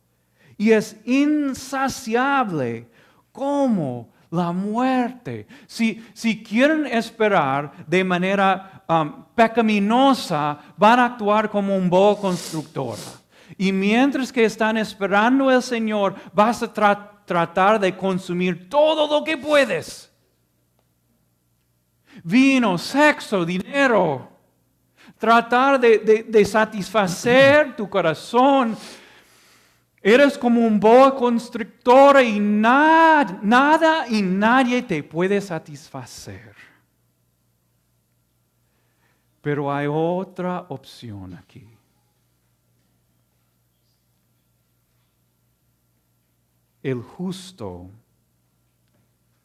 Y 0.57 0.71
es 0.71 0.97
insaciable 1.05 2.89
como 3.33 4.11
la 4.31 4.53
muerte. 4.53 5.47
Si, 5.67 6.05
si 6.15 6.43
quieren 6.43 6.87
esperar 6.87 7.73
de 7.87 8.05
manera 8.05 8.85
um, 8.89 9.25
pecaminosa, 9.35 10.59
van 10.77 11.01
a 11.01 11.07
actuar 11.07 11.51
como 11.51 11.77
un 11.77 11.91
boa 11.91 12.19
constructora. 12.19 13.03
Y 13.59 13.73
mientras 13.73 14.33
que 14.33 14.45
están 14.45 14.77
esperando 14.77 15.49
al 15.49 15.63
Señor, 15.63 16.15
vas 16.33 16.63
a 16.63 16.73
tratar 16.73 17.79
de 17.81 17.97
consumir 17.97 18.69
todo 18.69 19.07
lo 19.19 19.25
que 19.25 19.37
puedes. 19.37 20.11
Vino, 22.23 22.79
sexo, 22.79 23.45
dinero. 23.45 24.32
Tratar 25.23 25.79
de, 25.79 26.45
satisfacer 26.45 27.77
tu 27.77 27.89
corazón. 27.89 28.77
Eres 30.03 30.37
como 30.37 30.67
un 30.67 30.81
boa 30.81 31.15
constrictora 31.15 32.21
y 32.25 32.41
nada, 32.41 33.39
nada 33.41 34.09
y 34.09 34.21
nadie 34.21 34.83
te 34.83 35.01
puede 35.05 35.41
satisfacer. 35.41 36.57
Pero 39.41 39.73
hay 39.73 39.87
otra 39.89 40.67
opción 40.69 41.35
aquí. 41.35 41.69
el 46.83 47.01
justo 47.01 47.89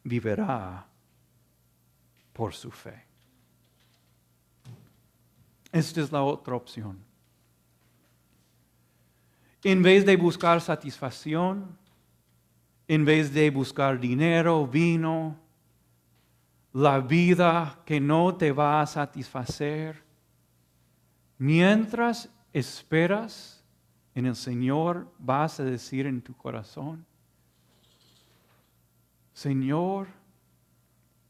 vivirá 0.04 0.88
por 2.34 2.54
su 2.54 2.72
fe. 2.72 3.07
Esta 5.72 6.02
es 6.02 6.12
la 6.12 6.24
otra 6.24 6.56
opción. 6.56 6.98
En 9.64 9.82
vez 9.82 10.06
de 10.06 10.16
buscar 10.16 10.62
satisfacción, 10.62 11.78
en 12.88 13.04
vez 13.04 13.34
de 13.34 13.50
buscar 13.50 14.00
dinero, 14.00 14.66
vino, 14.66 15.38
la 16.74 17.00
vida 17.00 17.82
que 17.86 18.00
no 18.00 18.36
te 18.36 18.52
va 18.52 18.82
a 18.82 18.86
satisfacer, 18.86 20.04
mientras 21.38 22.30
esperas 22.54 23.64
en 24.16 24.26
el 24.26 24.36
Señor, 24.36 25.12
vas 25.18 25.60
a 25.60 25.64
decir 25.64 26.06
en 26.06 26.22
tu 26.22 26.36
corazón, 26.36 27.06
Señor, 29.34 30.08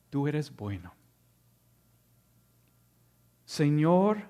tú 0.10 0.28
eres 0.28 0.56
bueno. 0.56 0.97
Señor, 3.48 4.24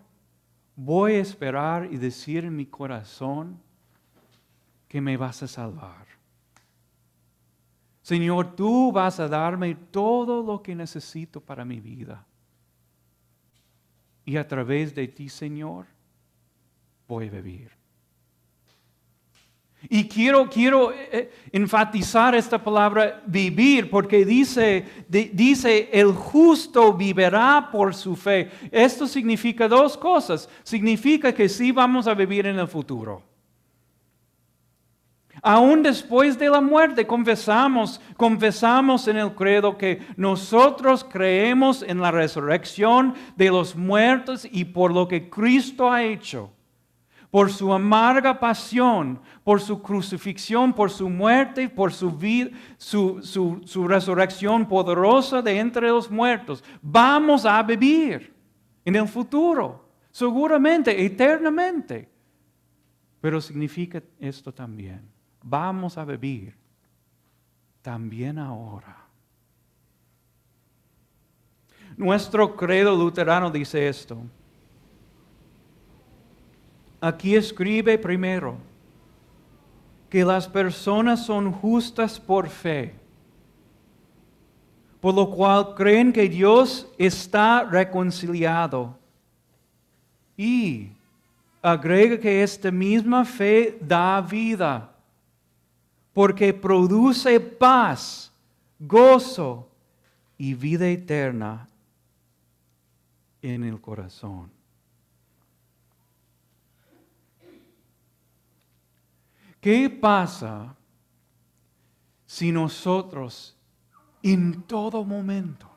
voy 0.75 1.13
a 1.13 1.21
esperar 1.21 1.91
y 1.91 1.97
decir 1.97 2.45
en 2.45 2.55
mi 2.55 2.67
corazón 2.67 3.59
que 4.87 5.01
me 5.01 5.17
vas 5.17 5.41
a 5.41 5.47
salvar. 5.47 6.05
Señor, 8.03 8.55
tú 8.55 8.91
vas 8.91 9.19
a 9.19 9.27
darme 9.27 9.73
todo 9.73 10.43
lo 10.43 10.61
que 10.61 10.75
necesito 10.75 11.41
para 11.41 11.65
mi 11.65 11.79
vida. 11.79 12.27
Y 14.23 14.37
a 14.37 14.47
través 14.47 14.93
de 14.93 15.07
ti, 15.07 15.29
Señor, 15.29 15.87
voy 17.07 17.27
a 17.27 17.31
vivir. 17.31 17.76
Y 19.83 20.07
quiero, 20.07 20.49
quiero 20.49 20.91
eh, 20.91 21.09
eh, 21.11 21.31
enfatizar 21.51 22.33
esta 22.33 22.61
palabra 22.61 23.21
vivir, 23.25 23.89
porque 23.89 24.25
dice, 24.25 24.85
dice, 25.07 25.89
el 25.93 26.11
justo 26.13 26.93
vivirá 26.93 27.69
por 27.71 27.93
su 27.93 28.15
fe. 28.15 28.49
Esto 28.71 29.07
significa 29.07 29.67
dos 29.67 29.95
cosas. 29.95 30.49
Significa 30.63 31.31
que 31.31 31.47
sí 31.47 31.71
vamos 31.71 32.07
a 32.07 32.15
vivir 32.15 32.47
en 32.47 32.57
el 32.57 32.67
futuro. 32.67 33.21
Aún 35.43 35.83
después 35.83 36.39
de 36.39 36.49
la 36.49 36.59
muerte 36.59 37.05
confesamos, 37.05 38.01
confesamos 38.17 39.07
en 39.07 39.17
el 39.17 39.35
credo 39.35 39.77
que 39.77 40.01
nosotros 40.17 41.05
creemos 41.07 41.83
en 41.83 42.01
la 42.01 42.09
resurrección 42.09 43.13
de 43.35 43.51
los 43.51 43.75
muertos 43.75 44.47
y 44.51 44.65
por 44.65 44.91
lo 44.91 45.07
que 45.07 45.29
Cristo 45.29 45.91
ha 45.91 46.03
hecho 46.03 46.56
por 47.37 47.51
su 47.51 47.71
amarga 47.71 48.39
pasión, 48.39 49.21
por 49.43 49.61
su 49.61 49.79
crucifixión, 49.79 50.73
por 50.73 50.89
su 50.89 51.07
muerte, 51.07 51.69
por 51.69 51.93
su, 51.93 52.09
vida, 52.09 52.49
su, 52.79 53.21
su, 53.21 53.87
resurrección 53.87 54.67
poderosa 54.67 55.43
de 55.43 55.59
entre 55.59 55.87
los 55.89 56.09
muertos. 56.09 56.63
Vamos 56.81 57.45
a 57.45 57.61
vivir 57.61 58.33
en 58.83 58.95
el 58.95 59.07
futuro, 59.07 59.87
seguramente, 60.09 61.05
eternamente. 61.05 62.09
Pero 63.21 63.39
significa 63.39 64.01
esto 64.19 64.51
también. 64.51 65.07
Vamos 65.43 65.95
a 65.95 66.05
vivir 66.05 66.55
también 67.83 68.39
ahora. 68.39 68.97
Nuestro 71.95 72.55
credo 72.55 72.95
luterano 72.95 73.51
dice 73.51 73.87
esto. 73.87 74.23
Aquí 76.99 77.35
escribe 77.35 77.97
primero 77.97 78.57
que 80.09 80.23
las 80.23 80.47
personas 80.47 81.25
son 81.25 81.51
justas 81.51 82.19
por 82.19 82.49
fe, 82.49 82.95
por 84.99 85.13
lo 85.13 85.29
cual 85.29 85.75
creen 85.75 86.11
que 86.11 86.27
Dios 86.27 86.87
está 86.97 87.63
reconciliado. 87.63 88.97
Y 90.35 90.89
agrega 91.61 92.19
que 92.19 92.41
esta 92.41 92.71
misma 92.71 93.25
fe 93.25 93.77
da 93.81 94.21
vida, 94.21 94.91
porque 96.13 96.53
produce 96.53 97.39
paz, 97.39 98.31
gozo 98.79 99.67
y 100.37 100.53
vida 100.53 100.87
eterna 100.87 101.67
en 103.41 103.63
el 103.63 103.79
corazón. 103.79 104.56
¿Qué 109.67 109.89
pasa 109.89 110.77
si 112.25 112.53
nosotros 112.53 113.53
en 114.23 114.61
todo 114.61 115.03
momento, 115.03 115.69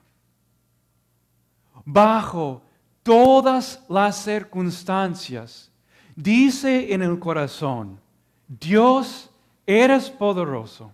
bajo 1.85 2.63
todas 3.03 3.85
las 3.89 4.23
circunstancias, 4.23 5.73
dice 6.15 6.95
en 6.95 7.03
el 7.03 7.19
corazón, 7.19 8.01
Dios, 8.47 9.29
eres 9.67 10.09
poderoso, 10.09 10.93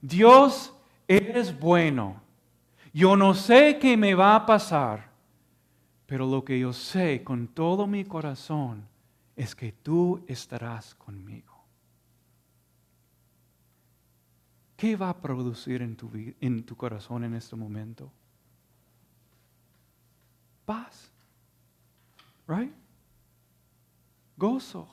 Dios, 0.00 0.72
eres 1.08 1.58
bueno, 1.58 2.22
yo 2.92 3.16
no 3.16 3.34
sé 3.34 3.80
qué 3.80 3.96
me 3.96 4.14
va 4.14 4.36
a 4.36 4.46
pasar, 4.46 5.10
pero 6.06 6.24
lo 6.24 6.44
que 6.44 6.56
yo 6.56 6.72
sé 6.72 7.24
con 7.24 7.48
todo 7.48 7.88
mi 7.88 8.04
corazón 8.04 8.86
es 9.34 9.56
que 9.56 9.72
tú 9.72 10.24
estarás 10.28 10.94
conmigo. 10.94 11.49
¿Qué 14.80 14.96
va 14.96 15.10
a 15.10 15.14
producir 15.14 15.82
en 15.82 15.94
tu, 15.94 16.10
en 16.40 16.64
tu 16.64 16.74
corazón 16.74 17.22
en 17.24 17.34
este 17.34 17.54
momento? 17.54 18.10
Paz. 20.64 21.12
Right? 22.48 22.72
Gozo. 24.38 24.88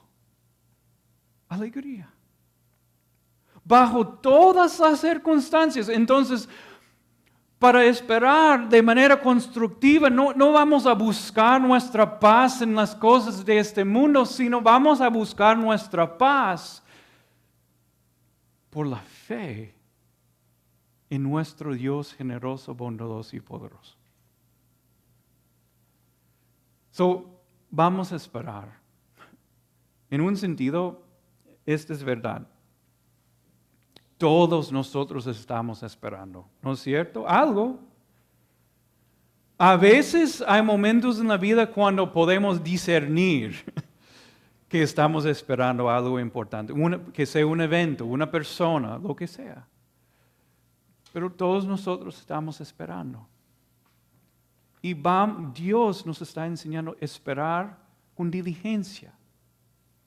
Alegría. 1.48 2.06
Bajo 3.64 4.06
todas 4.06 4.78
las 4.78 5.00
circunstancias. 5.00 5.88
Entonces, 5.88 6.46
para 7.58 7.82
esperar 7.86 8.68
de 8.68 8.82
manera 8.82 9.18
constructiva, 9.18 10.10
no, 10.10 10.34
no, 10.34 10.52
vamos 10.52 10.84
a 10.84 10.92
buscar 10.92 11.58
nuestra 11.62 12.20
paz 12.20 12.60
en 12.60 12.74
las 12.74 12.94
cosas 12.94 13.42
de 13.42 13.58
este 13.58 13.86
mundo, 13.86 14.26
sino 14.26 14.60
vamos 14.60 15.00
a 15.00 15.08
buscar 15.08 15.56
nuestra 15.56 16.18
paz 16.18 16.82
por 18.68 18.86
la 18.86 18.98
fe 18.98 19.77
en 21.10 21.22
nuestro 21.22 21.74
Dios 21.74 22.14
generoso, 22.14 22.74
bondadoso 22.74 23.36
y 23.36 23.40
poderoso. 23.40 23.96
So, 26.90 27.26
vamos 27.70 28.12
a 28.12 28.16
esperar. 28.16 28.78
En 30.10 30.20
un 30.20 30.36
sentido, 30.36 31.02
esta 31.66 31.92
es 31.92 32.02
verdad. 32.02 32.46
Todos 34.16 34.72
nosotros 34.72 35.26
estamos 35.26 35.82
esperando, 35.82 36.48
¿no 36.62 36.72
es 36.72 36.80
cierto? 36.80 37.28
Algo. 37.28 37.78
A 39.56 39.76
veces 39.76 40.42
hay 40.46 40.62
momentos 40.62 41.20
en 41.20 41.28
la 41.28 41.36
vida 41.36 41.70
cuando 41.70 42.12
podemos 42.12 42.62
discernir 42.62 43.56
que 44.68 44.82
estamos 44.82 45.24
esperando 45.24 45.88
algo 45.88 46.18
importante, 46.20 46.72
que 47.12 47.26
sea 47.26 47.46
un 47.46 47.60
evento, 47.60 48.06
una 48.06 48.30
persona, 48.30 48.98
lo 48.98 49.14
que 49.14 49.26
sea. 49.26 49.66
Pero 51.12 51.30
todos 51.30 51.66
nosotros 51.66 52.18
estamos 52.18 52.60
esperando. 52.60 53.26
Y 54.80 54.96
Dios 55.54 56.06
nos 56.06 56.22
está 56.22 56.46
enseñando 56.46 56.92
a 56.92 57.04
esperar 57.04 57.76
con 58.14 58.30
diligencia, 58.30 59.12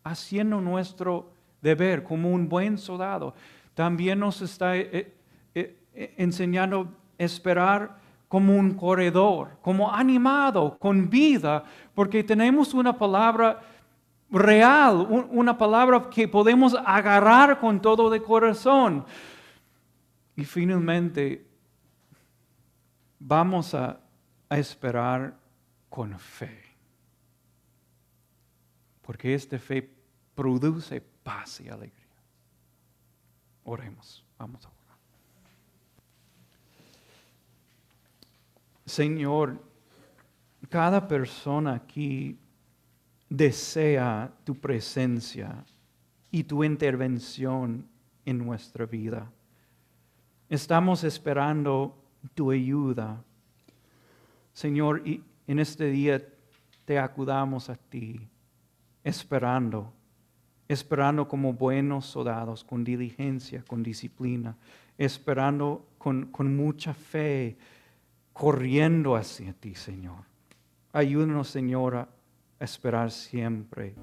haciendo 0.03 0.61
nuestro 0.61 1.31
deber 1.61 2.03
como 2.03 2.31
un 2.31 2.47
buen 2.47 2.77
soldado. 2.77 3.33
También 3.73 4.19
nos 4.19 4.41
está 4.41 4.77
eh, 4.77 5.13
eh, 5.53 5.77
eh, 5.93 6.13
enseñando 6.17 6.81
a 6.81 7.23
esperar 7.23 7.99
como 8.27 8.55
un 8.55 8.75
corredor, 8.75 9.57
como 9.61 9.91
animado, 9.91 10.77
con 10.79 11.09
vida, 11.09 11.63
porque 11.93 12.23
tenemos 12.23 12.73
una 12.73 12.97
palabra 12.97 13.59
real, 14.29 15.05
una 15.31 15.57
palabra 15.57 16.09
que 16.09 16.27
podemos 16.27 16.75
agarrar 16.85 17.59
con 17.59 17.81
todo 17.81 18.09
de 18.09 18.21
corazón. 18.21 19.03
Y 20.35 20.45
finalmente, 20.45 21.45
vamos 23.19 23.73
a, 23.73 23.99
esperar 24.49 25.33
con 25.89 26.19
fe. 26.19 26.61
Porque 29.01 29.33
esta 29.33 29.57
fe 29.57 29.89
produce 30.35 30.99
paz 30.99 31.61
y 31.61 31.69
alegría. 31.69 32.01
Oremos, 33.63 34.25
vamos 34.37 34.65
a 34.65 34.67
orar. 34.67 34.97
Señor, 38.85 39.63
cada 40.67 41.07
persona 41.07 41.75
aquí 41.75 42.37
desea 43.29 44.33
tu 44.43 44.53
presencia 44.55 45.63
y 46.29 46.43
tu 46.43 46.61
intervención 46.65 47.87
en 48.25 48.37
nuestra 48.37 48.85
vida. 48.85 49.31
Estamos 50.51 51.05
esperando 51.05 51.95
tu 52.35 52.51
ayuda. 52.51 53.23
Señor, 54.51 55.01
y 55.07 55.23
en 55.47 55.59
este 55.59 55.85
día 55.85 56.21
te 56.83 56.99
acudamos 56.99 57.69
a 57.69 57.77
ti, 57.77 58.27
esperando, 59.01 59.93
esperando 60.67 61.25
como 61.29 61.53
buenos 61.53 62.05
soldados, 62.05 62.65
con 62.65 62.83
diligencia, 62.83 63.63
con 63.65 63.81
disciplina, 63.81 64.57
esperando 64.97 65.87
con, 65.97 66.25
con 66.25 66.53
mucha 66.53 66.93
fe, 66.93 67.55
corriendo 68.33 69.15
hacia 69.15 69.53
ti, 69.53 69.73
Señor. 69.73 70.25
Ayúdanos, 70.91 71.47
Señor, 71.47 71.95
a 71.95 72.09
esperar 72.59 73.09
siempre 73.09 73.95